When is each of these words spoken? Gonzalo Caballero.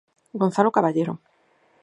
Gonzalo 0.41 0.71
Caballero. 0.77 1.13